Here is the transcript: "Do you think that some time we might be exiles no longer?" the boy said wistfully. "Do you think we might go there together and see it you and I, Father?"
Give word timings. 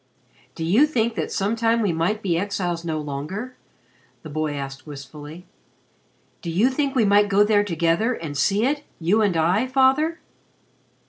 "Do 0.55 0.63
you 0.65 0.87
think 0.87 1.13
that 1.13 1.31
some 1.31 1.55
time 1.55 1.79
we 1.83 1.93
might 1.93 2.23
be 2.23 2.35
exiles 2.35 2.83
no 2.83 2.99
longer?" 2.99 3.55
the 4.23 4.31
boy 4.31 4.53
said 4.53 4.81
wistfully. 4.83 5.45
"Do 6.41 6.49
you 6.49 6.71
think 6.71 6.95
we 6.95 7.05
might 7.05 7.29
go 7.29 7.43
there 7.43 7.63
together 7.63 8.15
and 8.15 8.35
see 8.35 8.65
it 8.65 8.83
you 8.99 9.21
and 9.21 9.37
I, 9.37 9.67
Father?" 9.67 10.19